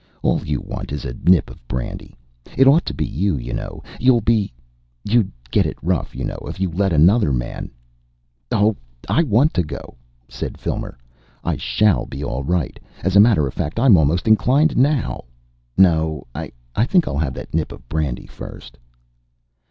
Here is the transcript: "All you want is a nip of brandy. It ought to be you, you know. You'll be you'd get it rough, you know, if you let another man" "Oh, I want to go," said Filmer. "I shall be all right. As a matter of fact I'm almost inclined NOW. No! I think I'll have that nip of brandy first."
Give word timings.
"All 0.23 0.43
you 0.43 0.61
want 0.61 0.91
is 0.91 1.05
a 1.05 1.13
nip 1.13 1.51
of 1.51 1.67
brandy. 1.67 2.15
It 2.57 2.65
ought 2.65 2.87
to 2.87 2.93
be 2.95 3.05
you, 3.05 3.37
you 3.37 3.53
know. 3.53 3.83
You'll 3.99 4.19
be 4.19 4.51
you'd 5.03 5.31
get 5.51 5.67
it 5.67 5.77
rough, 5.83 6.15
you 6.15 6.23
know, 6.23 6.39
if 6.47 6.59
you 6.59 6.71
let 6.71 6.91
another 6.91 7.31
man" 7.31 7.69
"Oh, 8.51 8.75
I 9.07 9.21
want 9.21 9.53
to 9.53 9.61
go," 9.61 9.95
said 10.27 10.57
Filmer. 10.57 10.97
"I 11.43 11.55
shall 11.55 12.07
be 12.07 12.23
all 12.23 12.43
right. 12.43 12.79
As 13.03 13.15
a 13.15 13.19
matter 13.19 13.45
of 13.45 13.53
fact 13.53 13.79
I'm 13.79 13.95
almost 13.95 14.27
inclined 14.27 14.75
NOW. 14.75 15.25
No! 15.77 16.25
I 16.33 16.49
think 16.87 17.07
I'll 17.07 17.19
have 17.19 17.35
that 17.35 17.53
nip 17.53 17.71
of 17.71 17.87
brandy 17.87 18.25
first." 18.25 18.79